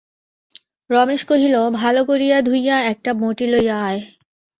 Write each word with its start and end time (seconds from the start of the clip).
রমেশ 0.89 1.21
কহিল, 1.25 1.55
ভালো 1.75 2.01
করিয়া 2.05 2.37
ধুইয়া 2.41 2.77
একটা 2.91 3.11
বঁটি 3.13 3.45
লইয়া 3.47 3.77
আয়। 3.83 4.01